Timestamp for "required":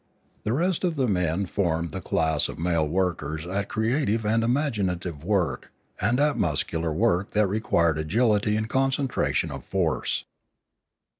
7.45-7.99